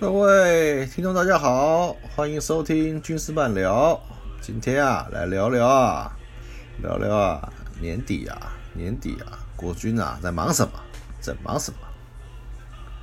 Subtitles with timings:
[0.00, 4.00] 各位听众，大家好，欢迎收听军事漫聊。
[4.40, 6.16] 今天啊，来聊聊啊，
[6.80, 10.72] 聊聊啊，年底啊，年底啊，国军啊在忙什么？
[11.20, 11.78] 在忙什么？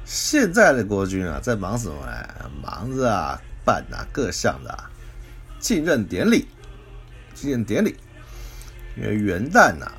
[0.06, 2.50] 现在的国军啊，在忙什么呢？
[2.64, 4.74] 忙着啊，办啊各项的
[5.60, 6.48] 进任典礼，
[7.34, 7.98] 进任典礼。
[8.96, 9.92] 因为元旦呐，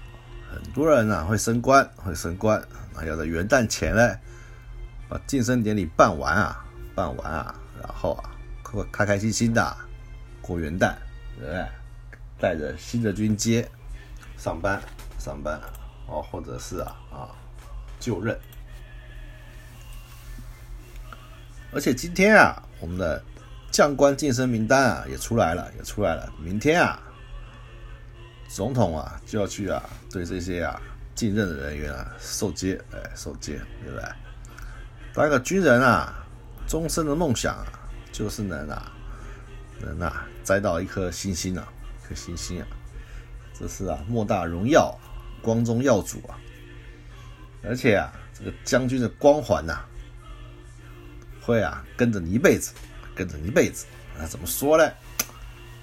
[0.50, 2.58] 很多人呐会升官，会升官，
[2.94, 4.16] 啊，要在元旦前呢，
[5.10, 6.62] 把晋升典礼办完啊。
[6.96, 8.32] 办完啊，然后啊，
[8.90, 9.76] 开开心心的
[10.40, 10.94] 过元旦，
[11.38, 11.66] 对不对？
[12.40, 13.68] 带着新的军阶
[14.38, 14.80] 上班，
[15.18, 15.60] 上班
[16.06, 17.28] 哦，或者是啊啊
[18.00, 18.38] 就任。
[21.70, 23.22] 而且今天啊，我们的
[23.70, 24.16] 将官。
[24.16, 26.32] 晋升名单啊也出来了，也出来了。
[26.38, 26.98] 明天啊，
[28.48, 30.80] 总统啊就要去啊对这些啊
[31.14, 34.08] 进任的人员啊受接，哎，受接，对不对？
[35.12, 36.22] 当一个军人啊。
[36.66, 37.66] 终身的梦想啊，
[38.12, 38.92] 就是能啊，
[39.80, 41.66] 能啊摘到一颗星星啊，
[42.02, 42.66] 一颗星星啊，
[43.54, 44.96] 这是啊莫大荣耀，
[45.40, 46.38] 光宗耀祖啊，
[47.62, 49.84] 而且啊这个将军的光环呐，
[51.40, 52.72] 会啊跟着你一辈子，
[53.14, 53.86] 跟着你一辈子。
[54.18, 54.92] 那怎么说呢？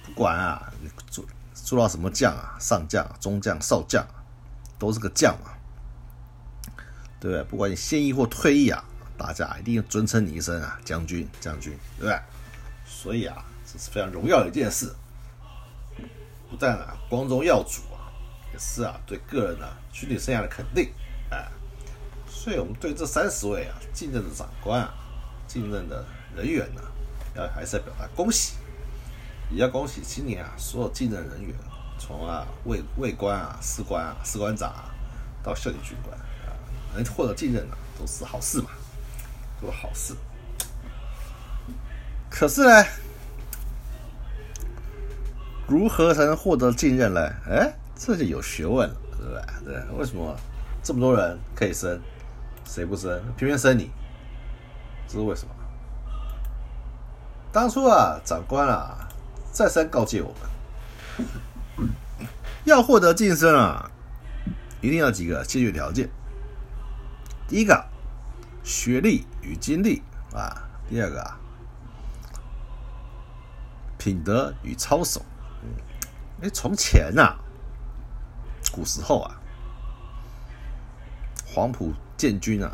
[0.04, 1.24] 不管啊你做
[1.54, 4.06] 做到什么将啊，上将、中将、少将，
[4.78, 5.50] 都是个将嘛，
[7.18, 7.44] 对不对？
[7.44, 8.84] 不管你现役或退役啊。
[9.16, 12.20] 大家一定要尊称你一声啊，将军，将军，对不对？
[12.84, 14.92] 所以啊，这是非常荣耀的一件事，
[16.50, 18.10] 不但啊光宗耀祖啊，
[18.52, 20.92] 也是啊对个人啊军旅生涯的肯定，
[21.30, 21.48] 哎，
[22.28, 24.92] 所以我们对这三十位啊继任的长官啊，
[25.46, 26.04] 继任的
[26.36, 26.82] 人员呢，
[27.36, 28.54] 要还是要表达恭喜，
[29.50, 31.54] 也要恭喜今年啊所有继任人员，
[31.98, 34.90] 从啊尉尉官啊、士官啊、士官长啊
[35.42, 36.52] 到校级军官啊，
[36.94, 38.70] 能获得继任呢，都是好事嘛。
[39.64, 40.14] 做好事，
[42.28, 42.84] 可是呢，
[45.66, 47.20] 如何才能获得继任呢？
[47.48, 49.42] 哎，这就有学问了，对不对？
[49.72, 50.36] 对，为什么
[50.82, 51.98] 这么多人可以升，
[52.66, 53.90] 谁不升，偏偏升你？
[55.08, 55.54] 这是为什么？
[57.50, 59.08] 当初啊，长官啊，
[59.50, 60.34] 再三告诫我
[61.78, 61.88] 们，
[62.64, 63.90] 要获得晋升啊，
[64.82, 66.10] 一定要几个先决条件。
[67.48, 67.93] 第一个。
[68.64, 70.02] 学历与经历
[70.32, 71.38] 啊，第二个啊，
[73.98, 75.22] 品德与操守。
[75.62, 75.68] 嗯，
[76.42, 77.36] 哎，从前呐，
[78.72, 79.38] 古时候啊，
[81.46, 82.72] 黄埔建军啊，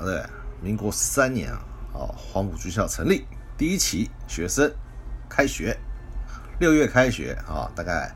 [0.00, 0.22] 对，
[0.60, 1.60] 民国十三年啊，
[1.92, 3.24] 哦，黄埔军校成立，
[3.56, 4.70] 第一期学生
[5.28, 5.78] 开学，
[6.58, 8.12] 六月开学啊，大概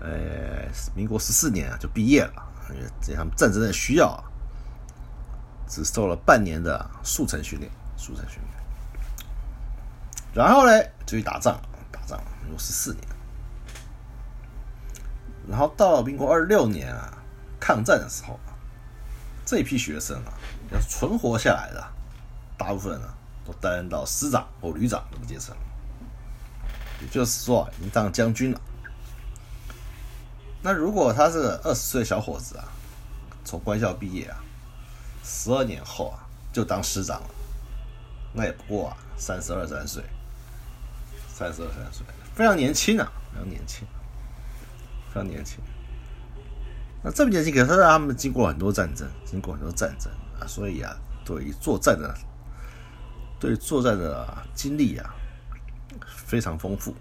[0.00, 4.22] 呃，民国十四年啊就毕业了，因为这样战争的需要啊。
[5.68, 9.24] 只受了半年的速成训练，速成训练，
[10.32, 11.60] 然后呢就去打仗，
[11.92, 13.06] 打仗，民国十四年，
[15.46, 17.18] 然后到了民国二十六年啊，
[17.60, 18.40] 抗战的时候，
[19.44, 20.32] 这批学生啊，
[20.72, 21.86] 要存活下来的，
[22.56, 23.14] 大部分呢
[23.44, 25.54] 都担任到师长或旅长这个阶层，
[27.02, 28.60] 也就是说啊，已经当将军了。
[30.62, 32.64] 那如果他是二十岁小伙子啊，
[33.44, 34.42] 从官校毕业啊。
[35.30, 37.30] 十二年后啊，就当师长了，
[38.32, 40.02] 那也不过啊三十二三岁，
[41.28, 42.04] 三十二三岁，
[42.34, 43.86] 非常年轻啊，非常年轻，
[45.08, 45.58] 非常年轻。
[47.02, 50.10] 那这么年轻，可是他们经过很多战争，经过很多战争
[50.40, 50.96] 啊，所以啊，
[51.26, 52.14] 对于作战的，
[53.38, 55.14] 对作战的经历啊，
[56.06, 56.94] 非常丰富。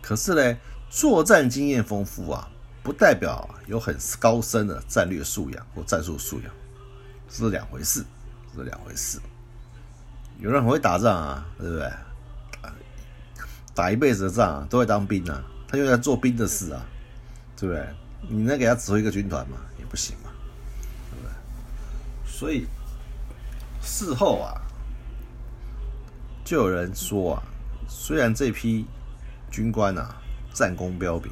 [0.00, 0.58] 可是呢，
[0.88, 2.48] 作战经验丰富啊。
[2.90, 6.52] 不代表有很高深的战略素养或战术素养，
[7.30, 8.04] 是两回事，
[8.52, 9.20] 是两回事。
[10.40, 11.88] 有人很会打仗啊，对不对？
[13.76, 16.84] 打一辈子的仗都会当兵啊，他就在做兵的事啊，
[17.56, 17.86] 对不对？
[18.28, 19.58] 你能给他指挥一个军团吗？
[19.78, 20.30] 也不行嘛，
[21.12, 21.32] 对不对？
[22.28, 22.66] 所以
[23.80, 24.60] 事后啊，
[26.44, 27.42] 就有人说啊，
[27.88, 28.84] 虽然这批
[29.48, 30.16] 军官啊
[30.52, 31.30] 战功彪炳。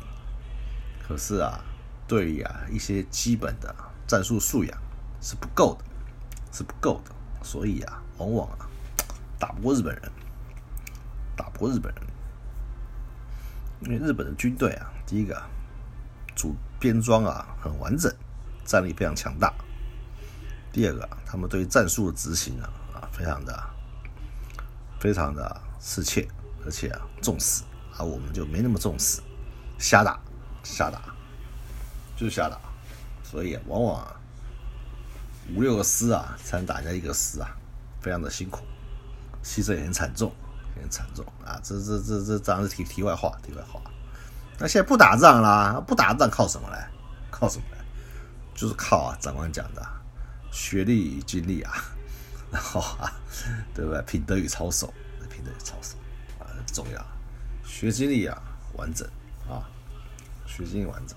[1.09, 1.59] 可是啊，
[2.07, 3.75] 对于啊一些基本的
[4.07, 4.79] 战术素养
[5.23, 5.85] 是不够的，
[6.53, 7.13] 是不够的，
[7.43, 8.69] 所以啊，往往啊
[9.39, 10.13] 打不过日本人，
[11.35, 12.05] 打不过日本人，
[13.81, 15.43] 因为日本的军队啊，第一个
[16.37, 18.15] 主编装啊很完整，
[18.67, 19.49] 战力非常强大；
[20.71, 23.65] 第二个，他们对战术的执行啊啊非常的
[25.01, 26.29] 非常的适切，
[26.67, 27.65] 而且啊重视，
[27.97, 29.23] 而我们就没那么重视，
[29.79, 30.21] 瞎打。
[30.75, 31.01] 瞎打，
[32.17, 32.59] 就是瞎打，
[33.23, 34.07] 所以往往
[35.55, 37.49] 五六个师啊才能打下一个师啊，
[38.01, 38.65] 非常的辛苦，
[39.43, 40.33] 牺牲也很惨重，
[40.77, 41.59] 很惨重啊！
[41.63, 43.81] 这这这这当然是题题外话，题外话。
[44.59, 46.77] 那现在不打仗啦，不打仗靠什么嘞？
[47.31, 47.79] 靠什么嘞？
[48.55, 49.87] 就是靠啊，长官讲的
[50.51, 51.73] 学历与经历啊，
[52.51, 53.13] 然后啊，
[53.75, 54.03] 对不对？
[54.03, 54.93] 品德与操守，
[55.31, 55.97] 品德与操守
[56.41, 57.07] 啊，很重要。
[57.65, 58.37] 学经历啊，
[58.75, 59.09] 完整
[59.49, 59.63] 啊，
[60.65, 61.17] 学经历完整。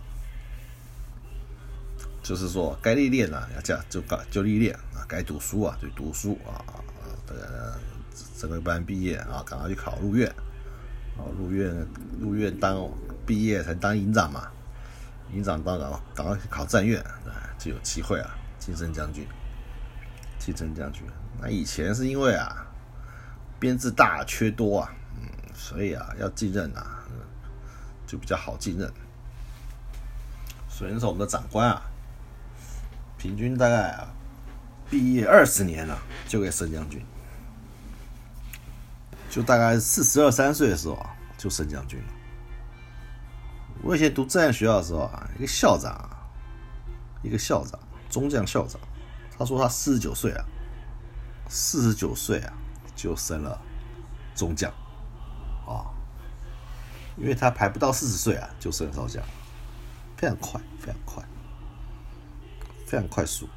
[2.23, 6.77] 就是说，该历练啊，要这样就该就历练啊，该读书啊就读书啊啊，
[7.27, 7.79] 这个
[8.37, 10.29] 整个班毕业啊，赶快去考入院，
[11.17, 11.75] 啊入院
[12.19, 12.87] 入院当
[13.25, 14.51] 毕业才当营长嘛，
[15.33, 17.03] 营长当然赶快去考战院，
[17.57, 19.27] 就有机会啊晋升将军，
[20.37, 21.03] 晋升将军。
[21.41, 22.67] 那以前是因为啊
[23.59, 27.03] 编制大缺多啊，嗯，所以啊要继任啊，
[28.05, 28.89] 就比较好继任。
[30.81, 31.79] 首先是我们的长官啊。
[33.15, 34.07] 平均大概啊，
[34.89, 35.95] 毕业二十年了
[36.27, 37.05] 就给升将军，
[39.29, 42.07] 就大概四十二三岁的时候啊就升将军了。
[43.83, 46.09] 我以前读战学校的时候啊，一个校长，
[47.21, 47.79] 一个校长
[48.09, 48.81] 中将校长，
[49.37, 50.43] 他说他四十九岁啊，
[51.47, 52.53] 四十九岁啊
[52.95, 53.61] 就升了
[54.33, 54.71] 中将
[55.67, 55.93] 啊，
[57.17, 59.23] 因为他排不到四十岁啊就升少将，
[60.21, 61.23] 非常快，非常快。
[62.85, 63.49] 非常快速。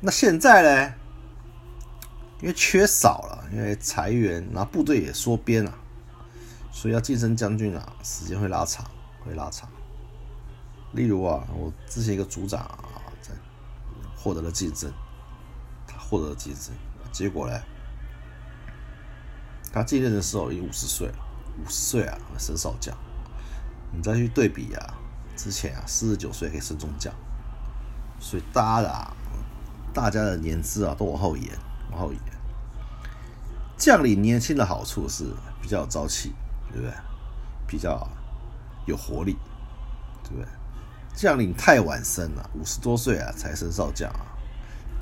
[0.00, 0.94] 那现在呢？
[2.40, 5.74] 因为缺少了，因为裁员，然后部队也缩编了，
[6.72, 9.68] 所以要晋升将军啊，时间会拉长，会拉长。
[10.92, 13.32] 例如啊，我之前一个组长啊，在
[14.16, 14.90] 获得了晋升，
[15.86, 16.74] 他获得了晋升，
[17.12, 17.60] 结果呢，
[19.72, 21.18] 他继任的时候已经五十岁了，
[21.62, 22.96] 五十岁啊，升少将。
[23.94, 24.94] 你再去对比啊，
[25.36, 27.12] 之前啊，四十九岁可以升中将。
[28.20, 29.16] 所以大家啊，
[29.92, 31.50] 大家的年资啊都往后延，
[31.90, 32.20] 往后延。
[33.76, 35.24] 将领年轻的好处是
[35.60, 36.32] 比较有朝气，
[36.70, 36.94] 对不对？
[37.66, 38.08] 比较
[38.86, 39.36] 有活力，
[40.22, 40.46] 对不对？
[41.14, 44.24] 将领太晚生了，五十多岁啊才升少将啊，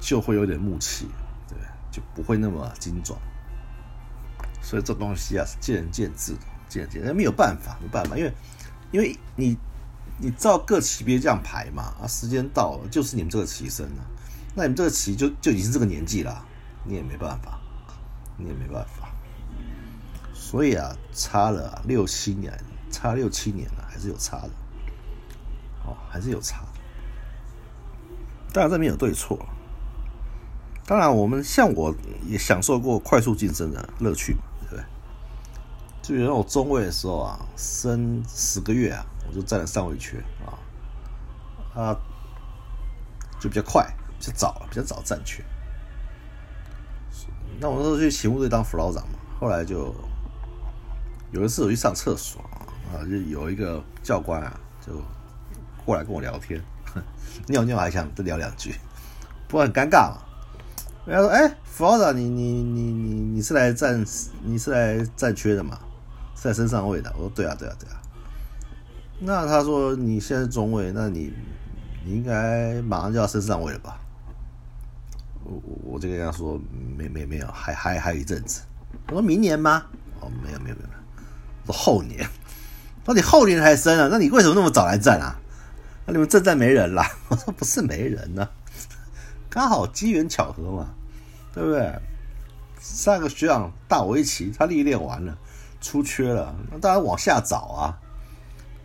[0.00, 1.06] 就会有点木气，
[1.46, 1.58] 对，
[1.90, 3.20] 就不会那么精壮。
[4.62, 6.40] 所以这东西啊是见仁见智的，
[6.70, 8.32] 见仁见智，没有办法，没办法，因为
[8.92, 9.58] 因为你。
[10.22, 11.94] 你照各级别这样排嘛？
[12.02, 14.04] 啊，时间到了就是你们这个旗升了，
[14.54, 16.44] 那你们这个旗就就已经是这个年纪了，
[16.84, 17.58] 你也没办法，
[18.36, 19.08] 你也没办法。
[20.34, 22.52] 所以啊，差了六七年，
[22.90, 24.50] 差六七年了，还是有差的，
[25.86, 26.64] 哦，还是有差。
[28.52, 29.38] 当然这没有对错，
[30.84, 31.94] 当然我们像我
[32.26, 34.84] 也享受过快速晋升的乐趣嘛，对不对？
[36.02, 39.06] 就比如我中位的时候啊，升十个月啊。
[39.30, 40.58] 我就占了上位缺啊，
[41.80, 41.96] 啊，
[43.38, 43.86] 就比较快，
[44.18, 45.44] 比较早，比较早占缺。
[47.60, 49.94] 那我那时候去勤务队当辅导长嘛，后来就
[51.30, 52.42] 有一次我去上厕所
[52.92, 55.00] 啊，就有一个教官啊，就
[55.84, 56.60] 过来跟我聊天，
[57.46, 58.74] 尿尿还想再聊两句，
[59.46, 60.22] 不过很尴尬嘛。
[61.06, 64.04] 人家说：“哎，辅导长，你你你你你是来占
[64.42, 65.78] 你是来占缺的嘛？
[66.34, 68.02] 是在升上位的？”我说：“对啊，对啊，对啊。”
[69.22, 71.32] 那他说你现在中位，那你
[72.04, 74.00] 你应该马上就要升上位了吧？
[75.44, 76.58] 我我我就跟他说
[76.96, 78.62] 没没没有，还还还有一阵子。
[79.08, 79.84] 我说明年吗？
[80.20, 80.88] 哦，没有没有没有，
[81.66, 82.26] 说后年。
[83.04, 84.08] 说你后年才升啊？
[84.10, 85.36] 那你为什么那么早来站啊？
[86.06, 87.06] 那你们正站没人啦？
[87.28, 88.48] 我说不是没人呢，
[89.48, 90.94] 刚好机缘巧合嘛，
[91.52, 91.92] 对不对？
[92.78, 95.36] 上个学长大我一期，他历练完了，
[95.80, 97.98] 出缺了，那当然往下找啊。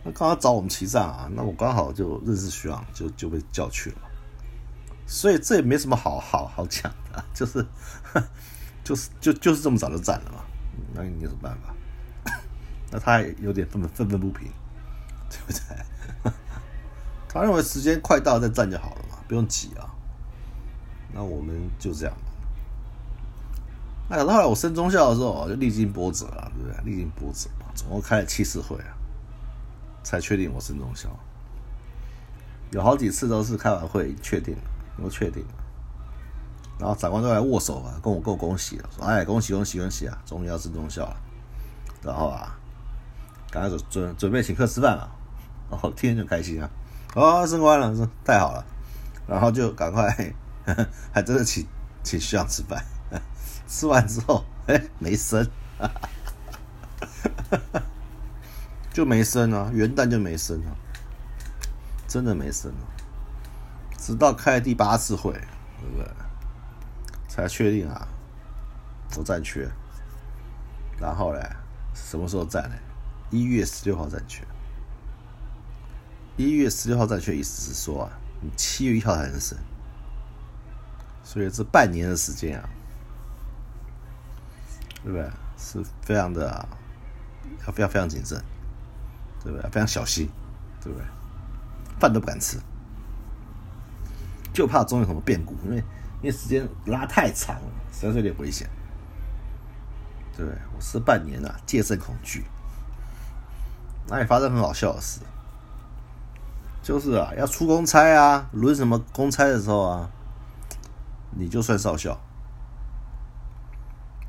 [0.06, 3.98] 那刚好找我们齐上啊，那我刚好就认识徐昂，就就被叫去了，
[5.04, 7.66] 所以这也没什么好好好讲的，就是
[8.84, 10.44] 就是就就是这么早就站了嘛，
[10.94, 11.74] 那你有什么办法？
[12.92, 14.48] 那他也有点愤愤愤愤不平，
[15.28, 16.32] 对不对？
[17.28, 19.90] 他认为时间快到再站就好了嘛，不用急啊。
[21.12, 22.16] 那我们就这样。
[24.08, 26.92] 那后来我升中校的时候，就历经波折了，对不对？
[26.92, 28.95] 历经波折嘛，总共开了七次会啊。
[30.06, 31.08] 才确定我是中校，
[32.70, 34.54] 有好几次都是开完会确定，
[35.02, 35.44] 我确定，
[36.78, 41.16] 然后长官都来握手啊，跟我够恭喜了，说哎恭喜恭喜恭喜啊，终于要升中校了，
[42.04, 42.56] 然后啊，
[43.50, 45.10] 赶快准准准备请客吃饭了，
[45.68, 46.70] 然后天天就开心啊，
[47.16, 48.64] 哦升官了，说太好了，
[49.26, 50.08] 然后就赶快
[51.12, 51.66] 还真的请
[52.04, 52.80] 请徐长吃饭，
[53.66, 55.44] 吃完之后哎没升。
[58.96, 60.72] 就没升啊，元旦就没升啊，
[62.08, 62.88] 真的没升啊，
[63.98, 66.10] 直到开第八次会，对不对？
[67.28, 68.08] 才确定啊，
[69.18, 69.68] 我占缺。
[70.98, 71.46] 然后嘞，
[71.92, 72.76] 什么时候占呢？
[73.28, 74.42] 一月十六号占缺。
[76.38, 78.10] 一月十六号占缺，意思是说啊，
[78.40, 79.58] 你七月一号才能升。
[81.22, 82.66] 所以这半年的时间啊，
[85.04, 85.30] 对不对？
[85.58, 86.66] 是非常的
[87.66, 88.42] 要非常非常谨慎，
[89.46, 89.70] 对不对？
[89.70, 90.28] 非常小心，
[90.82, 91.06] 对不对？
[92.00, 92.58] 饭都不敢吃，
[94.52, 95.76] 就怕中有什么变故，因为
[96.20, 98.68] 因为时间拉太长了，实在是有点危险。
[100.36, 102.44] 对我是半年啊，戒慎恐惧。
[104.08, 105.20] 那也发生很好笑的事，
[106.82, 110.10] 就是啊，要出公差啊，轮什么公差的时候啊，
[111.30, 112.18] 你就算少校。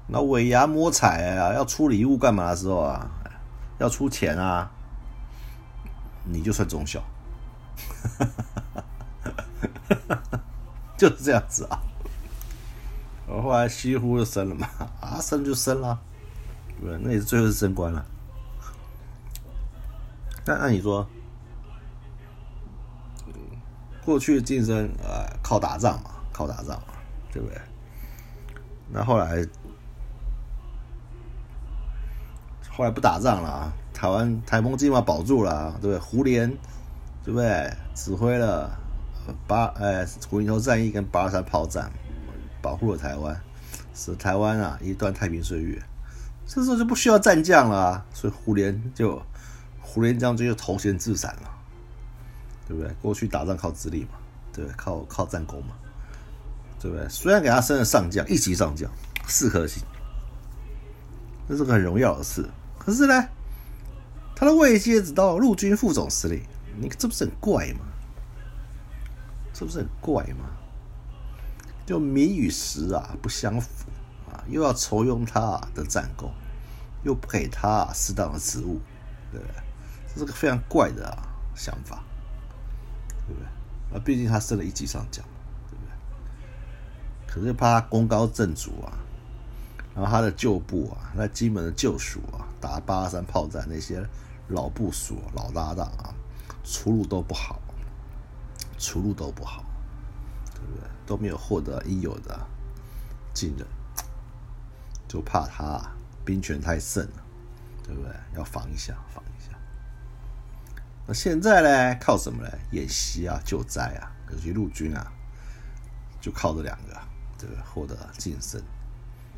[0.08, 3.12] 那尾牙摸彩啊，要出礼物干嘛的时候啊，
[3.78, 4.72] 要出钱啊，
[6.32, 7.04] 你就算中校。
[10.98, 11.80] 就是这样子啊。
[13.28, 14.68] 我后来西湖就升了嘛，
[15.02, 16.00] 啊升就升了，
[16.82, 18.06] 对，那也是最后是升官了。
[20.46, 21.08] 那按你说，
[24.06, 26.94] 过去晋升啊靠打仗嘛，靠打仗嘛，
[27.32, 27.62] 对不对？
[28.90, 29.46] 那后来，
[32.72, 36.00] 后来不打仗了啊，台湾台风计划保住了，对不对？
[36.00, 36.56] 胡琏，
[37.24, 37.74] 对不对？
[37.96, 38.70] 指挥了
[39.48, 41.92] 八哎虎林头战役跟八二三炮战。
[42.62, 43.39] 保护了台湾，
[43.96, 45.82] 使台湾啊一段太平岁月。
[46.46, 49.22] 这时候就不需要战将了，所以胡琏就
[49.82, 51.50] 胡琏将军就投衔自散了，
[52.68, 52.92] 对不对？
[53.01, 54.10] 过去打仗靠资历嘛，
[54.51, 54.75] 对不对？
[54.75, 55.75] 靠靠战功嘛，
[56.80, 57.08] 对不对？
[57.10, 58.92] 虽然给他升了上将，一级上将，
[59.27, 59.82] 四颗星，
[61.48, 62.46] 这是个很荣耀的事。
[62.77, 63.27] 可是呢，
[64.39, 66.44] 他的位阶只到陆军副总司令，
[66.79, 67.79] 你这不是很怪吗？
[69.51, 70.46] 这不是很怪吗？
[71.88, 73.89] 就名与实啊不相符
[74.29, 76.32] 啊，又要酬庸他的战功，
[77.01, 78.79] 又不给他适当的职务，
[79.32, 79.56] 对不对？
[80.13, 81.17] 这是个非常怪的
[81.56, 82.03] 想法，
[83.25, 83.98] 对不对？
[83.98, 85.25] 啊，毕竟他升了一级上将，
[85.67, 87.34] 对不对？
[87.34, 88.94] 可是怕他功高震主啊，
[89.96, 94.08] 然后他的旧部啊，那基本的旧属啊，打八二三炮战那些
[94.50, 96.13] 老部署、老搭档啊，
[96.63, 97.60] 出路都不好，
[98.77, 99.63] 出路都不好。
[100.54, 102.38] 对不对都没有获得应有的
[103.34, 103.68] 信任，
[105.08, 105.80] 就怕他
[106.25, 107.24] 兵权太盛了，
[107.84, 108.12] 对不对？
[108.36, 109.56] 要防一下，防一下。
[111.06, 112.00] 那现在呢？
[112.01, 112.50] 靠什么呢？
[112.72, 115.12] 演习啊，救灾啊，尤其陆军啊，
[116.20, 117.00] 就靠这两个，
[117.38, 117.63] 对不对？
[117.63, 118.62] 获得晋升，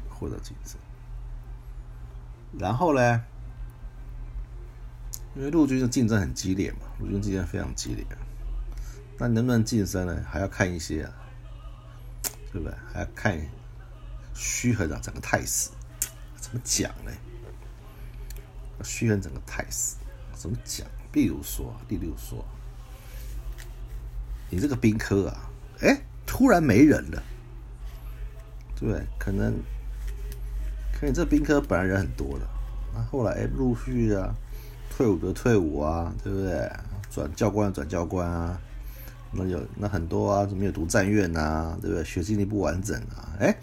[0.09, 0.79] 获得晋升。
[2.57, 3.23] 然后呢？
[5.35, 8.05] 因为陆军的竞争很激烈嘛，陆军竞争非常激烈。
[9.17, 10.25] 那能不能晋升呢？
[10.29, 11.13] 还要看一些啊。
[12.51, 12.75] 对不对？
[12.91, 13.39] 还要看
[14.33, 15.69] 虚衡啊，整个态势
[16.35, 17.11] 怎么讲呢？
[18.83, 19.97] 虚衡整个态势
[20.33, 20.87] 怎么讲？
[21.11, 22.43] 比如说，例如说，
[24.49, 27.21] 你这个兵科啊，哎，突然没人了，
[28.75, 29.05] 对不对？
[29.19, 29.53] 可能，
[30.91, 32.47] 可能这兵科本来人很多的，
[32.95, 34.33] 那后来陆续啊，
[34.89, 36.71] 退伍的退伍啊，对不对？
[37.09, 38.59] 转教官转教官啊。
[39.31, 41.77] 那有那很多啊，怎么有读战院呐？
[41.81, 42.03] 对不对？
[42.03, 43.29] 学经历不完整啊？
[43.39, 43.55] 哎，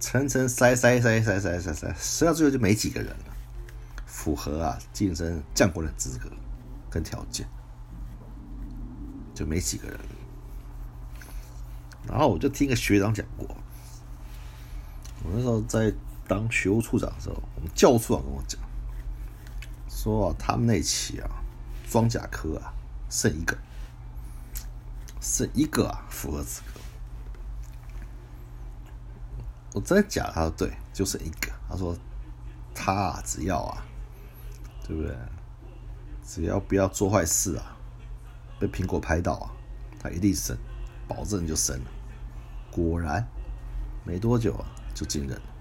[0.00, 3.36] 层层筛筛筛筛筛筛筛，筛到最后就没几个人了，
[4.06, 6.30] 符合啊晋升将官的资格
[6.88, 7.46] 跟条件，
[9.34, 9.98] 就没几个人。
[12.08, 13.46] 然后我就听个学长讲过，
[15.24, 15.92] 我那时候在
[16.26, 18.58] 当学务处长的时候，我们教务处长跟我讲，
[20.06, 21.28] 说他们那期啊，
[21.90, 22.72] 装甲科啊
[23.10, 23.58] 剩一个。
[25.20, 26.80] 剩一个啊，符合资格。
[29.74, 30.30] 我真的假？
[30.32, 31.50] 他说对，就剩一个。
[31.68, 31.96] 他说
[32.72, 33.84] 他啊只要啊，
[34.86, 35.12] 对不对？
[36.24, 37.76] 只要不要做坏事啊，
[38.60, 39.50] 被苹果拍到啊，
[39.98, 40.56] 他一定升，
[41.08, 41.90] 保证就升了。
[42.70, 43.26] 果然，
[44.04, 45.55] 没多久啊，就进人了。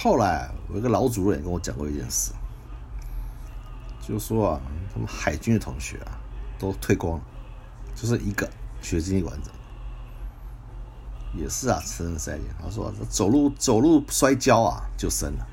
[0.00, 2.30] 后来我一个老主任跟我讲过一件事，
[4.00, 4.60] 就说啊，
[4.94, 6.16] 他们海军的同学啊，
[6.56, 7.24] 都退光了。
[7.96, 8.48] 就是一个
[8.80, 9.52] 学经济馆长，
[11.34, 12.48] 也是啊，吃人三年。
[12.62, 15.44] 他说走路走路摔跤啊，就生了。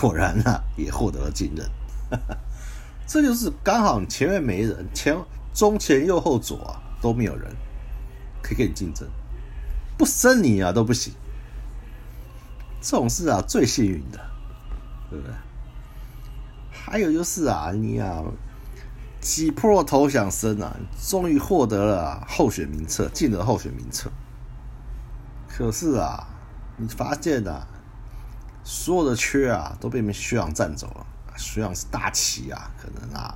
[0.00, 1.70] 果然啊，也获得了进任。
[3.06, 5.16] 这就是刚好前面没人，前
[5.54, 7.48] 中前右后左啊都没有人
[8.42, 9.08] 可以跟你竞争，
[9.96, 11.14] 不生你啊都不行。
[12.82, 14.20] 这种事啊最幸运的，
[15.08, 15.34] 对不对？
[16.70, 18.22] 还有就是啊，你啊。
[19.20, 20.76] 挤破头想升啊！
[21.00, 24.10] 终于获得了候选名册，进了候选名册。
[25.48, 26.26] 可是啊，
[26.76, 27.64] 你发现啊，
[28.64, 31.06] 所有的缺啊都被学长占走了。
[31.36, 33.32] 学长是大旗啊，可能啊，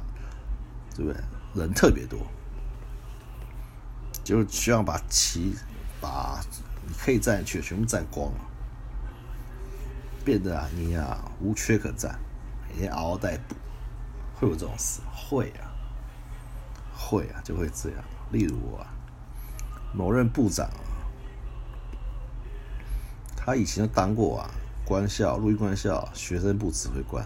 [0.96, 1.22] 对不对？
[1.54, 2.18] 人特别多，
[4.24, 5.54] 就学长把旗
[6.00, 6.40] 把
[6.84, 8.40] 你可以占的缺全部占光了，
[10.26, 12.18] 变得啊你啊无缺可占，
[12.68, 13.54] 每天嗷嗷待哺，
[14.34, 15.00] 会有这种事？
[15.14, 15.70] 会啊，
[16.92, 18.04] 会啊，就会这样。
[18.32, 18.88] 例如啊，
[19.94, 20.68] 某任部长。
[23.36, 24.50] 他以前当过啊，
[24.84, 27.24] 官校陆军官校学生部指挥官。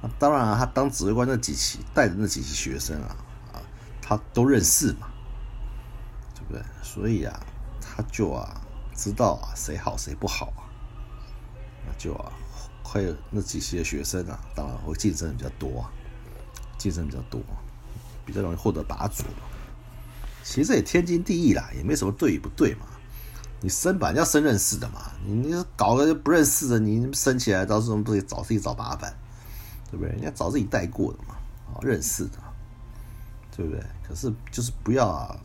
[0.00, 3.14] 那当然啊，他当指挥官那几期带的那几期学生啊，
[3.52, 3.60] 啊，
[4.00, 5.10] 他都认识嘛，
[6.34, 6.62] 对不对？
[6.82, 7.38] 所以啊，
[7.78, 8.58] 他就啊
[8.94, 10.50] 知道啊谁好谁不好，
[11.98, 12.32] 就啊
[12.82, 15.84] 会那几些学生啊，当然会竞争比较多，
[16.78, 17.40] 竞争比较多，
[18.24, 19.24] 比较容易获得拔主。
[20.42, 22.86] 其实也天经地义啦，也没什么对与不对嘛。
[23.60, 25.12] 你升本，要升认识的嘛。
[25.24, 29.14] 你你搞个不认识的，你升起来到时候不是找自己找麻烦，
[29.90, 30.10] 对不对？
[30.12, 31.34] 人家找自己带过的嘛，
[31.74, 32.38] 啊，认识的，
[33.54, 33.84] 对不对？
[34.02, 35.36] 可是就是不要啊，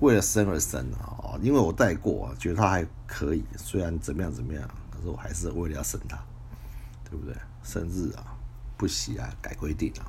[0.00, 4.68] 为了升而升啊，因为我带过，觉得他还可以，虽然怎么样怎么样，
[5.02, 6.18] 是我还是为了要升他，
[7.08, 7.34] 对不对？
[7.62, 8.34] 生日啊，
[8.76, 10.06] 不喜啊，改规定啊，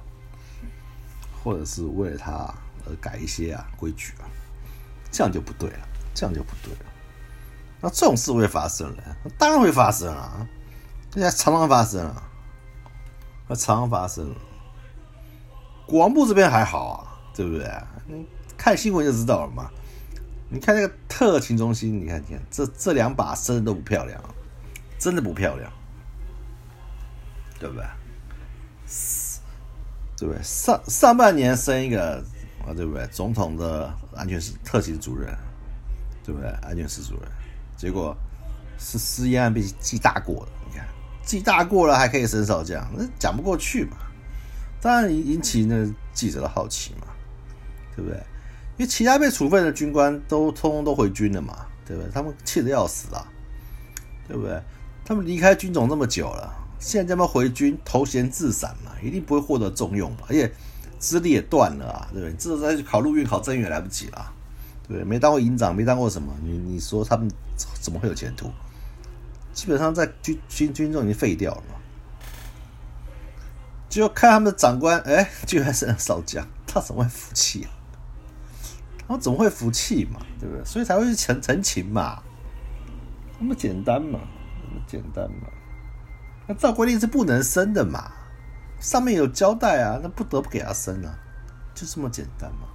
[1.44, 2.54] 或者是为了他
[2.86, 4.26] 而改一些啊规矩啊，
[5.12, 6.86] 这样就不对了，这样就不对了。
[7.82, 9.04] 那这种事会发生了，
[9.38, 10.48] 当然会发生啊，
[11.12, 12.24] 现在常常发生啊，
[13.50, 14.34] 常常发生。
[15.86, 17.70] 国防部这边还好啊，对不对？
[18.08, 18.26] 你
[18.58, 19.70] 看新闻就知道了嘛。
[20.50, 24.24] 你看那个特勤中心，你看，你看这这两把生的都不漂亮，
[25.04, 25.70] 真的不漂亮，
[27.60, 27.86] 对不对？
[30.16, 30.42] 对不对？
[30.42, 32.24] 上上半年升一个
[32.66, 33.06] 啊，对不对？
[33.08, 35.38] 总统的安全室特勤主任，
[36.24, 36.50] 对不对？
[36.62, 37.30] 安全室主任。
[37.76, 38.16] 结果
[38.80, 40.88] 是私烟案被记大过了，你看
[41.22, 43.98] 记大过了还可以升少将，那讲不过去嘛？
[44.80, 47.08] 当然引引起那记者的好奇嘛，
[47.94, 48.18] 对不对？
[48.78, 52.10] 因为其他被处分的军官都通通都回军了嘛，对不对？
[52.10, 53.28] 他们气得要死啊，
[54.30, 54.64] 对不对？
[55.06, 60.52] 他们离开军种那么久了，现在他们回军头衔自散嘛，一定不会获得重用嘛，而且
[60.98, 62.34] 资历也断了啊，对不对？
[62.38, 64.34] 这再去考陆运、考政运也来不及了。
[64.88, 67.30] 对，没当过营长，没当过什么，你你说他们
[67.82, 68.50] 怎么会有前途？
[69.54, 71.76] 基本上在军军军中已经废掉了嘛。
[73.90, 77.70] 就看他们的长官，哎，居然是少将，他怎么会服气啊？
[79.08, 80.20] 他们怎么会服气嘛？
[80.40, 80.66] 对不对？
[80.66, 82.24] 所以才会去陈陈情嘛，
[83.38, 84.20] 那么简单嘛，
[84.88, 85.48] 简单嘛。
[86.48, 88.12] 那照规定是不能生的嘛，
[88.80, 91.16] 上面有交代啊，那不得不给他生啊，
[91.74, 92.68] 就这么简单嘛。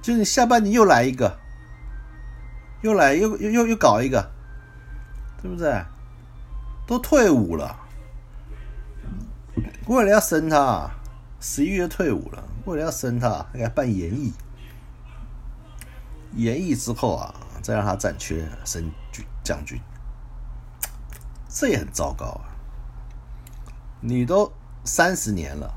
[0.00, 1.38] 就你下半年又来一个，
[2.82, 4.30] 又来又又又又搞一个，
[5.42, 5.82] 对不对？
[6.86, 7.76] 都退伍了，
[9.86, 10.90] 为了要升他，
[11.40, 14.32] 十一月退伍了，为了要升他，还给他办演义，
[16.34, 19.80] 演义之后啊，再让他暂缺升军将军，
[21.60, 22.48] 这也很糟糕啊！
[24.00, 24.50] 你都
[24.82, 25.70] 三十年了，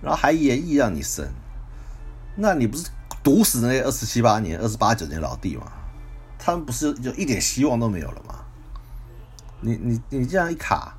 [0.00, 1.28] 然后还演绎让你升。
[2.36, 2.88] 那你不是
[3.20, 5.72] 毒死那二十七八年、二十八九年老弟吗？
[6.38, 8.44] 他们不是就一点希望都没有了吗？
[9.60, 10.96] 你你你这样一卡，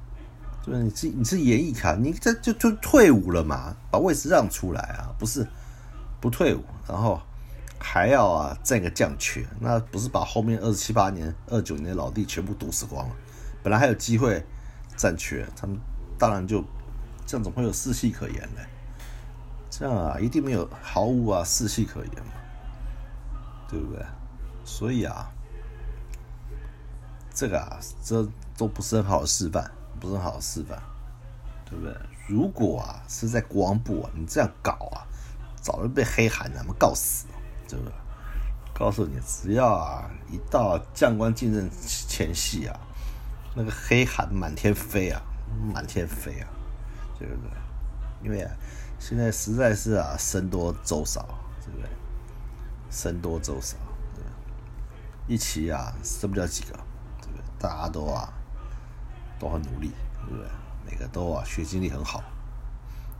[0.62, 3.74] 就是你是你是演艺卡，你这就就退伍了嘛？
[3.90, 5.16] 把位置让出来啊？
[5.18, 5.48] 不是
[6.20, 7.22] 不退伍，然后
[7.86, 13.16] 还要啊占个将缺，那不是把后面二十七八年、二九年的老弟全部堵死光了？
[13.62, 14.44] 本来还有机会
[14.96, 15.78] 占缺，他们
[16.18, 16.64] 当然就
[17.28, 18.62] 这样，怎么会有士气可言呢？
[19.70, 22.32] 这样啊，一定没有毫无啊士气可言嘛，
[23.68, 24.02] 对不对？
[24.64, 25.30] 所以啊，
[27.34, 28.26] 这个啊，这
[28.58, 29.70] 都不是很好的示范，
[30.00, 30.82] 不是很好的示范，
[31.70, 31.94] 对不对？
[32.28, 35.04] 如果啊是在国防部啊，你这样搞啊，
[35.62, 37.33] 早就被黑函他们告死了，
[37.74, 37.94] 对不对？
[38.74, 41.70] 告诉你，只要啊一到将官进任
[42.08, 42.80] 前夕啊，
[43.56, 45.22] 那个黑函满天飞啊，
[45.74, 46.48] 满天飞啊，
[47.18, 47.52] 对不对？
[48.24, 48.48] 因为。
[49.00, 51.28] 现在实在是啊，僧多粥少，
[51.60, 51.90] 对不对？
[52.90, 53.76] 僧多粥少，
[54.16, 54.24] 对
[55.28, 56.72] 一起啊，生不了几个，
[57.22, 57.44] 对不对？
[57.60, 58.32] 大家都啊，
[59.38, 59.92] 都很努力，
[60.26, 60.48] 对不对？
[60.90, 62.24] 每个都啊，学经历很好，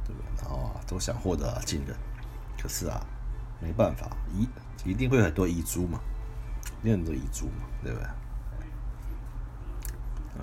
[0.06, 0.42] 对不对？
[0.42, 1.94] 然后，都想获得进任，
[2.58, 3.06] 可是啊，
[3.60, 4.48] 没办法，遗
[4.84, 6.00] 一定会很多遗珠嘛，
[6.82, 8.08] 一定很多遗珠嘛，对不对？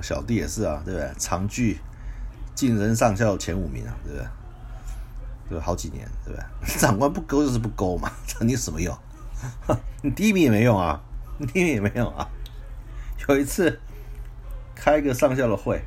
[0.02, 1.12] 小弟也是啊，对不对？
[1.18, 1.78] 常聚
[2.54, 4.26] 晋升上校前五名啊，对不对？
[5.50, 6.46] 对，好几年，对不对？
[6.78, 8.96] 长官不勾就是不勾嘛， 你有什么用？
[10.02, 11.02] 你第一名也没用啊，
[11.38, 12.28] 你也没用啊。
[13.28, 13.80] 有一次
[14.74, 15.82] 开个上校的会，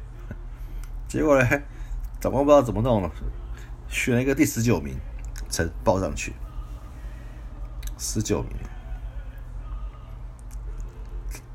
[1.08, 1.50] 结果呢，
[2.20, 3.12] 长官不知道怎么弄了，
[3.90, 4.96] 选了一个第十九名，
[5.50, 6.34] 才报上去。
[8.04, 8.52] 十九名，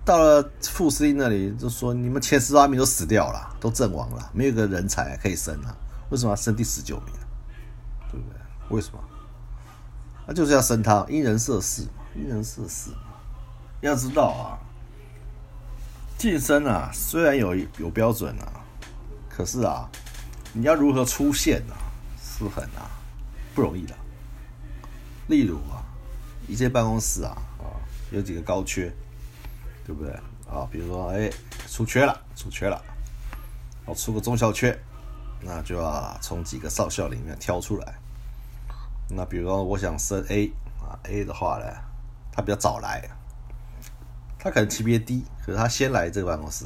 [0.02, 5.76] 到了副司令那里就说：“你们前十八名都死掉了，都阵亡了，没有个人才可以升啊？
[6.08, 7.14] 为什么要升第十九名？
[8.10, 8.38] 对不对？
[8.70, 8.98] 为什么？
[10.26, 13.12] 那就是要升他，因人设事嘛，因人设事嘛。
[13.82, 14.56] 要知道啊，
[16.16, 18.64] 晋升啊，虽然有有标准啊，
[19.28, 19.86] 可是啊，
[20.54, 21.76] 你要如何出现啊，
[22.22, 22.88] 是很啊
[23.54, 23.94] 不容易的。
[25.26, 25.76] 例如啊。”
[26.48, 27.76] 一些办公室啊啊，
[28.10, 28.90] 有几个高缺，
[29.86, 30.10] 对不对
[30.50, 30.66] 啊？
[30.72, 31.30] 比如说，哎，
[31.68, 32.82] 出缺了，出缺了，
[33.84, 34.76] 哦，出个中校缺，
[35.42, 37.94] 那就要从几个少校里面挑出来。
[39.10, 41.66] 那比如说，我想升 A 啊，A 的话呢，
[42.32, 43.08] 他比较早来，
[44.38, 46.64] 他可能级别低，可是他先来这个办公室。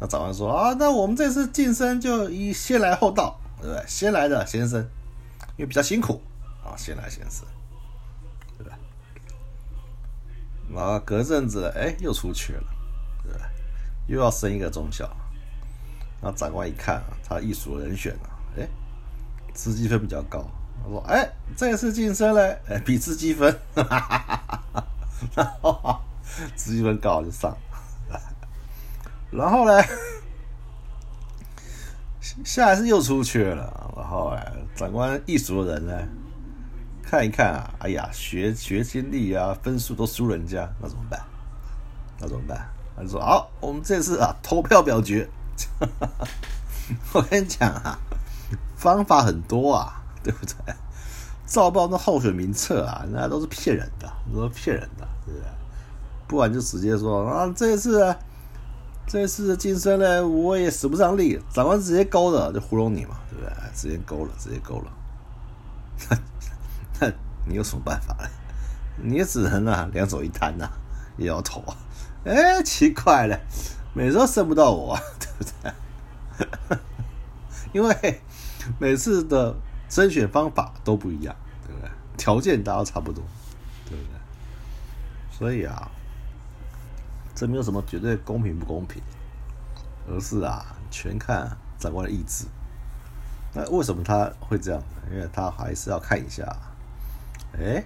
[0.00, 3.82] 那长官说啊，那我们这次晋升就以先来后到，对不对？
[3.86, 4.80] 先来的先生，
[5.56, 6.20] 因为比较辛苦
[6.62, 7.46] 啊，先来先生。
[10.74, 12.64] 然后隔阵子，哎，又出缺了，
[13.22, 13.40] 对吧？
[14.06, 15.08] 又要升一个中校。
[16.20, 18.68] 那长官一看，他艺术人选啊，哎，
[19.52, 20.44] 资积分比较高。
[20.82, 23.98] 他说：“哎，这次晋升嘞，哎，比资积分，哈哈
[24.72, 24.84] 哈
[25.34, 26.00] 哈哈，
[26.56, 27.56] 资积分高就上。
[29.30, 29.82] 然后呢，
[32.44, 33.92] 下一次又出缺了。
[33.96, 35.92] 然后哎，长官艺术人呢？”
[37.12, 41.20] 看一看啊，哎呀，学学经历啊，分数都输人家，那怎么办？
[42.18, 42.66] 那怎么办？
[42.96, 45.28] 他说好，我们这次啊， 投票表决。
[47.12, 47.98] 我跟你讲啊，
[48.76, 50.74] 方法很多啊，对不对？
[51.44, 55.46] 造报那候选名册啊，那都是骗人的，都是骗人的，对不对？
[56.26, 58.16] 不然就直接说啊，这次
[59.06, 63.52] 这次晋升呢，我也使不上力，长官直接勾了，就糊弄你嘛，对不对？
[63.74, 64.90] 直接勾了，直接勾了。
[67.00, 67.12] 哼
[67.46, 68.28] 你有什么办法嘞？
[68.96, 70.68] 你也只能啊，两手一摊呐，
[71.18, 71.76] 摇头啊。
[72.24, 73.38] 哎，奇怪了，
[73.94, 76.78] 每次都升不到我啊， 对不对？
[77.72, 78.20] 因为
[78.78, 79.56] 每次的
[79.88, 81.34] 甄选方法都不一样，
[81.66, 81.90] 对不对？
[82.16, 83.24] 条件大都差不多，
[83.86, 84.20] 对不对？
[85.36, 85.90] 所以啊，
[87.34, 89.02] 这没有什么绝对公平不公平，
[90.08, 92.44] 而是啊，全看长官的意志。
[93.54, 94.80] 那为什么他会这样？
[95.10, 96.44] 因为他还是要看一下。
[97.58, 97.84] 哎，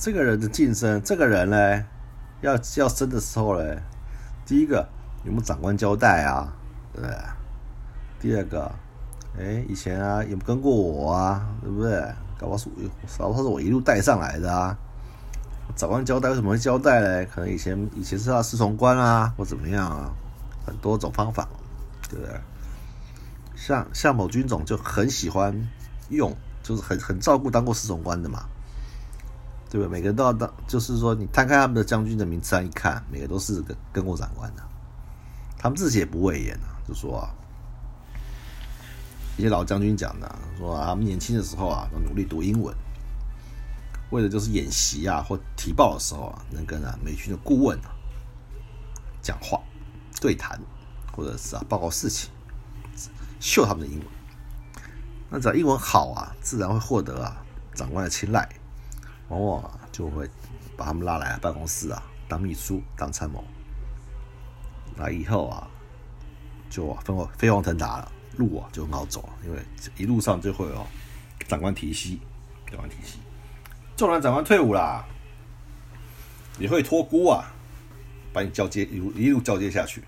[0.00, 1.84] 这个人的晋升，这个人呢，
[2.40, 3.76] 要要升的时候呢，
[4.44, 4.88] 第一个
[5.24, 6.52] 有没有长官交代啊？
[6.92, 7.16] 对不对？
[8.20, 8.70] 第二个，
[9.38, 11.48] 哎，以前啊有没跟过我啊？
[11.62, 12.00] 对不对？
[12.36, 12.68] 搞不好是，
[13.18, 14.76] 搞不好是我一路带上来的啊。
[15.76, 17.24] 长官交代为什么会交代呢？
[17.26, 20.10] 可能以前以前是他侍从官啊，或怎么样啊？
[20.66, 21.48] 很多种方法，
[22.10, 22.34] 对不对？
[23.54, 25.68] 像像某军种就很喜欢
[26.10, 26.36] 用。
[26.68, 28.44] 就是很很照顾当过侍从官的嘛，
[29.70, 29.88] 对吧？
[29.90, 34.62] 每个人都要当，就是说你摊开他们的将军的名册一看，每个都是跟跟过长官的，
[35.56, 37.32] 他们自己也不讳言啊，就说啊，
[39.38, 42.76] 一些老将军讲的，说啊他们年轻的时候啊，都努力读英文，
[44.10, 47.88] 为了就是演习啊或提报的时候啊，能跟啊美军的顾问啊
[49.22, 49.58] 讲话、
[50.20, 50.60] 对谈，
[51.16, 52.28] 或者是啊报告事情，
[53.40, 54.17] 秀他们的英文。
[55.30, 58.48] 那只要英文好啊，自然会获得啊长官的青睐，
[59.28, 60.28] 往往啊就会
[60.76, 63.44] 把他们拉来办公室啊当秘书、当参谋。
[64.96, 65.68] 那以后啊
[66.70, 69.62] 就飞黄飞黄腾达了，路啊就很好走，因为
[69.96, 70.86] 一路上就会有
[71.46, 72.18] 长官提携，
[72.66, 73.18] 长官提携。
[73.96, 75.04] 纵然长官退伍啦，
[76.58, 77.44] 也会托孤啊，
[78.32, 80.02] 把你交接一路一路交接下去。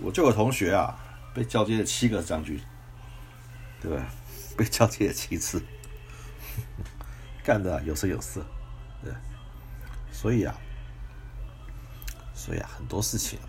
[0.00, 0.96] 我就有同学啊，
[1.34, 2.60] 被交接了七个将军。
[3.80, 4.04] 对吧？
[4.56, 5.62] 被交接了七次，
[7.42, 8.44] 干的有声有色，
[9.02, 9.10] 对，
[10.12, 10.54] 所以啊，
[12.34, 13.48] 所以啊，很多事情啊，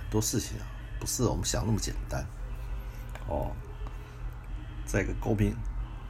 [0.00, 0.66] 很多事情啊，
[0.98, 2.26] 不是我们想那么简单
[3.28, 3.52] 哦。
[4.84, 5.54] 在一个公平、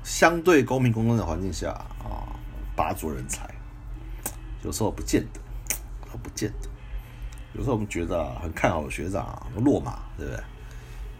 [0.04, 2.30] 相对公平公正的环境下啊，
[2.76, 3.52] 拔擢人才，
[4.62, 5.40] 有时候不见得，
[6.22, 6.68] 不见得。
[7.54, 10.42] 有时候我们觉得很看好的学长落马，对不对？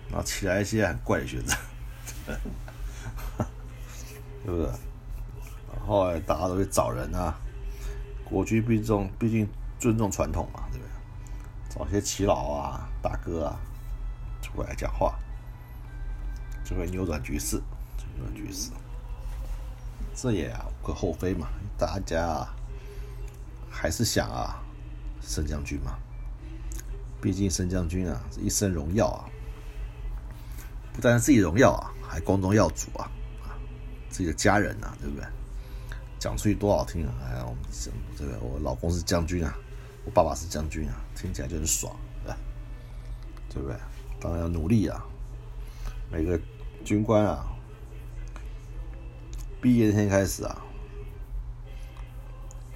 [0.09, 1.59] 然后起来一些很怪的学长。
[4.45, 4.67] 对不对？
[4.67, 7.35] 然后大家都会找人啊，
[8.25, 10.91] 国军毕竟毕竟尊重传统嘛，对不对？
[11.71, 13.61] 找些耆老啊、大哥啊
[14.43, 15.19] 出来讲话，
[16.65, 17.61] 就会扭转局势，
[18.17, 18.71] 扭转局势。
[20.15, 22.47] 这也无可厚非嘛，大家
[23.71, 24.61] 还是想啊
[25.21, 25.97] 升将军嘛。
[27.21, 29.25] 毕竟升将军啊，一身荣耀啊，
[30.93, 33.11] 不但是自己荣耀啊，还光宗耀祖啊，
[33.45, 33.55] 啊，
[34.09, 35.25] 自己的家人啊，对不对？
[36.19, 37.15] 讲出去多好听啊！
[37.23, 37.59] 哎，我们
[38.17, 39.57] 这个我老公是将军啊，
[40.05, 41.95] 我爸爸是将军啊，听起来就很爽，
[42.25, 43.63] 对？
[43.63, 43.77] 不对？
[44.19, 45.05] 当然要努力啊！
[46.11, 46.41] 每个
[46.85, 47.47] 军官啊，
[49.61, 50.61] 毕业那天开始啊，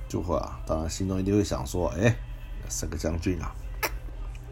[0.08, 2.14] 就会啊，当然心中一定会想说，哎，
[2.68, 3.52] 升个将军啊！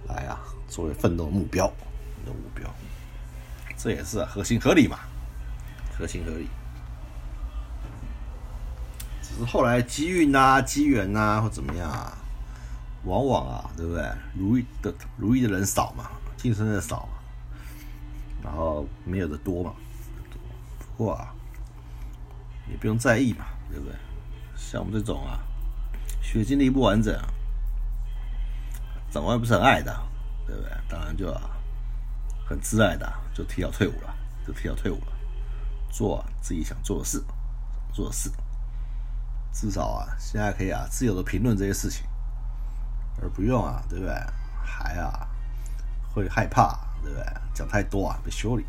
[0.09, 1.73] 来呀，作为奋斗的目标，
[2.19, 2.69] 你的目标，
[3.83, 4.99] 这也是合情合理嘛，
[5.97, 6.49] 合情合理。
[9.23, 12.13] 只是后来机遇呐、机缘呐或怎么样啊，
[13.05, 14.05] 往往啊，对不对？
[14.37, 17.13] 如意的如意的人少嘛，晋升的少嘛，
[18.45, 19.73] 然后没有的多嘛。
[20.79, 21.33] 不过啊，
[22.71, 23.95] 也不用在意嘛，对不对？
[24.57, 25.41] 像我们这种啊，
[26.21, 27.19] 学经历不完整。
[29.11, 29.99] 长官不是很爱的，
[30.47, 30.71] 对不对？
[30.87, 31.35] 当然就
[32.47, 34.15] 很自爱的，就提早退伍了，
[34.47, 35.13] 就提早退伍了，
[35.91, 37.23] 做自己想做的事，
[37.93, 38.31] 做的事。
[39.53, 42.05] 至少啊，现在可以啊，自由的评论这些事情，
[43.21, 44.15] 而不用啊，对不对？
[44.63, 45.29] 还啊，
[46.15, 47.25] 会害怕，对不对？
[47.53, 48.65] 讲太多啊，被修理。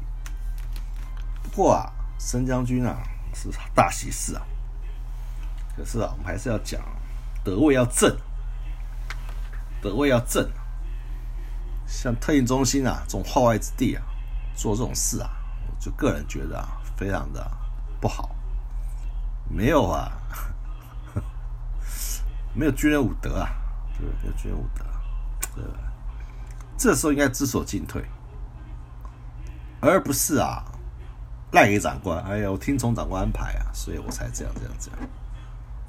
[1.43, 3.01] 不过啊，升将军啊
[3.33, 4.41] 是大喜事啊，
[5.75, 6.81] 可是啊，我们还是要讲，
[7.43, 8.17] 德位要正。
[9.81, 10.47] 德位要正，
[11.87, 14.03] 像特应中心啊这种化外之地啊，
[14.55, 15.29] 做这种事啊，
[15.67, 17.49] 我就个人觉得啊，非常的
[17.99, 18.35] 不好。
[19.49, 20.11] 没有啊，
[22.55, 23.49] 没有军人武德啊，
[23.97, 24.23] 对不对？
[24.23, 24.85] 没有军人武德，
[25.55, 25.79] 对不对？
[26.77, 28.03] 这时候应该知所进退，
[29.81, 30.63] 而不是啊
[31.51, 32.23] 赖给长官。
[32.23, 34.99] 哎呀，我听从长官安排啊，所以我才这样这样这样。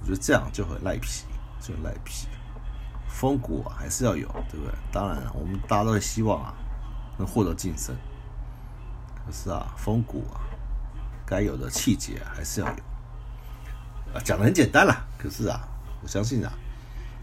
[0.00, 1.24] 我觉得这样就很赖皮，
[1.60, 2.26] 就很赖皮。
[3.08, 4.74] 风骨，还是要有，对不对？
[4.90, 6.52] 当然，我们大家都希望啊，
[7.16, 7.94] 能获得晋升。
[9.24, 10.40] 可是啊，风骨啊，
[11.24, 12.72] 该有的气节还是要有。
[14.14, 15.60] 啊，讲的很简单啦，可是啊，
[16.02, 16.52] 我相信啊，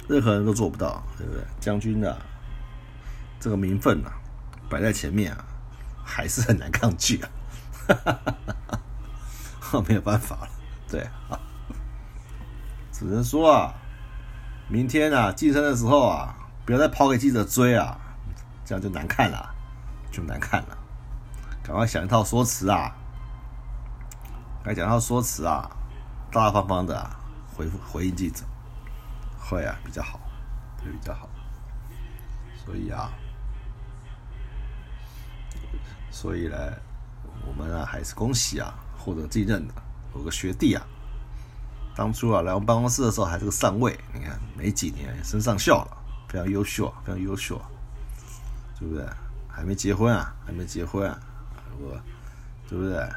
[0.07, 1.43] 任何人都做不到，对不对？
[1.59, 2.17] 将军的
[3.39, 4.12] 这个名分啊，
[4.69, 5.45] 摆在前面啊，
[6.03, 7.29] 还是很难抗拒啊。
[7.88, 8.35] 哈哈哈
[8.67, 8.79] 哈
[9.59, 10.49] 哈没有办法了，
[10.89, 11.39] 对啊，
[12.91, 13.73] 只能说啊。
[14.71, 16.31] 明天啊，晋升的时候啊，
[16.63, 17.99] 不要再跑给记者追啊，
[18.63, 19.49] 这样就难看了，
[20.12, 20.77] 就难看了。
[21.69, 22.91] 赶快想一套说辞啊，
[24.63, 25.69] 该讲一套说辞啊，
[26.32, 27.08] 大大方方的
[27.55, 28.43] 回复回应记者，
[29.38, 30.19] 会啊比较好，
[30.84, 31.29] 会比较好。
[32.65, 33.12] 所以啊，
[36.10, 36.58] 所以呢，
[37.45, 39.73] 我们啊还是恭喜啊，获得继任的
[40.15, 40.84] 有个学弟啊。
[41.95, 45.97] 当初啊，来我们办公室的时候还是个上尉，你看没几年升上校了，
[46.29, 47.69] 非常优秀啊，非常优秀啊，
[48.79, 49.05] 对不对？
[49.47, 51.19] 还没结婚啊，还没结婚啊，
[51.71, 51.99] 如果
[52.67, 53.10] 对不对？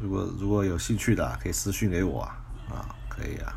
[0.00, 2.22] 如果如果有兴趣的，可以私信给我
[2.68, 3.54] 啊，可以啊，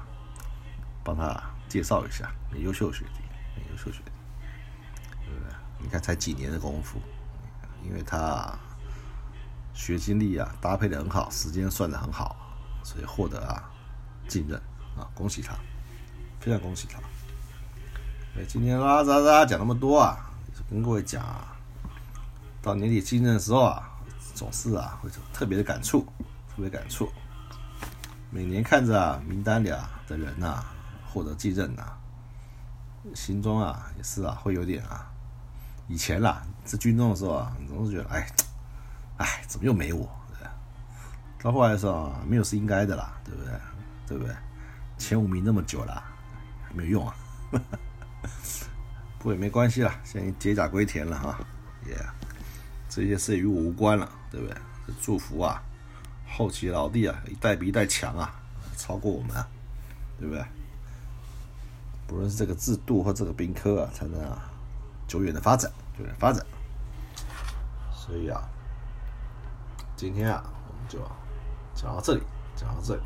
[1.04, 3.22] 帮他介绍一下，很优秀学弟，
[3.56, 4.12] 很优秀学弟，
[5.26, 5.54] 对不对？
[5.80, 7.00] 你看才几年的功夫，
[7.84, 8.58] 因为他
[9.74, 12.36] 学经历啊搭配的很好，时间算的很好，
[12.84, 13.70] 所以获得啊。
[14.28, 14.62] 继任
[14.96, 15.56] 啊，恭喜他，
[16.40, 17.00] 非常恭喜他。
[18.48, 20.32] 今天啦啦啦讲那么多啊，
[20.70, 21.58] 跟各位讲啊，
[22.62, 23.90] 到年底继任的时候啊，
[24.36, 26.06] 总是啊会特别的感触，
[26.56, 27.10] 特别感触。
[28.30, 30.64] 每年看着啊名单里啊的人呐
[31.08, 31.84] 获得继任呐，
[33.16, 35.10] 心中啊也是啊会有点啊，
[35.88, 38.28] 以前啦在军中的时候啊，总是觉得哎
[39.18, 40.10] 哎怎么又没我？
[41.42, 43.54] 到后来的时候啊，没有是应该的啦，对不对？
[44.06, 44.36] 对不对？
[44.98, 46.04] 前五名那么久了，
[46.74, 47.16] 没有用啊。
[49.18, 51.40] 不过也没关系了，现在解甲归田了哈。
[51.88, 51.96] 也
[52.90, 54.58] 这些事与我无关了，对不对？
[55.00, 55.62] 祝福啊，
[56.28, 58.34] 后期老弟啊，一代比一代强啊，
[58.76, 59.48] 超过我们，啊，
[60.20, 60.44] 对不对？
[62.08, 64.50] 不论是这个制度或这个兵科啊，才能啊
[65.08, 66.44] 久远的发展，久远发展。
[67.94, 68.42] 所以啊，
[69.96, 70.98] 今天啊，我们就
[71.76, 72.24] 讲到这里，
[72.56, 73.02] 讲到这里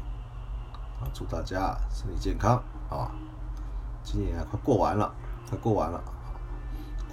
[1.01, 1.11] 啊。
[1.13, 3.11] 祝大家身体健康啊！
[4.01, 5.13] 今年啊快过完了，
[5.49, 6.01] 快过完了，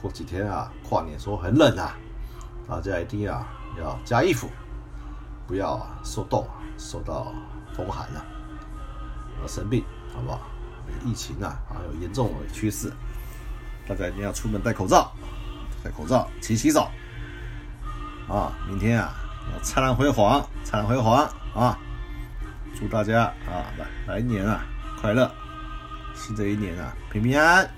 [0.01, 1.97] 过几天啊跨年说很冷啊，
[2.71, 3.45] 大家一定啊
[3.77, 4.49] 要加衣服，
[5.49, 6.47] 不要受冻，
[6.79, 7.35] 受到
[7.75, 8.25] 风寒了，
[9.43, 10.41] 要生病，好不好？
[11.05, 12.93] 疫情啊还有严重的趋势，
[13.89, 15.13] 大家一定要出门戴口罩，
[15.83, 16.89] 戴口罩，勤洗手
[18.29, 18.53] 啊！
[18.69, 19.13] 明天啊
[19.63, 21.77] 灿烂辉煌，灿烂辉煌啊！
[22.79, 24.65] 祝大家啊，来来年啊，
[25.01, 25.29] 快乐！
[26.15, 27.71] 新的一年啊，平平安安。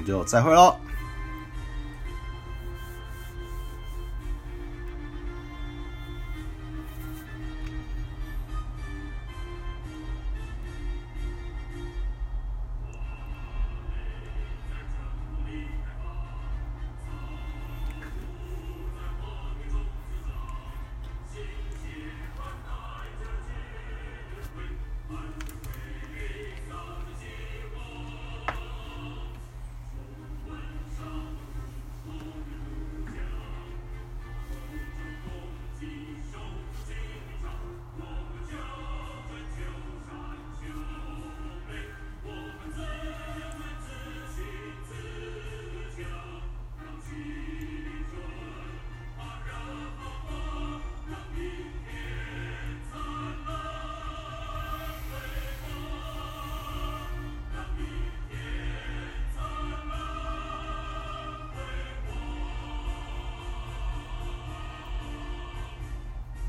[0.00, 0.74] 们就再会喽。